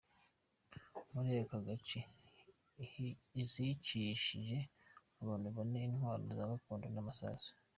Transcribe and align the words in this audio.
Muri 1.11 1.29
aka 1.43 1.57
gace, 1.67 1.99
zicishije 3.51 4.57
abantu 5.21 5.47
bane 5.55 5.79
intwaro 5.87 6.23
za 6.37 6.43
gakondo 6.51 6.85
n’amasasu. 6.89 7.51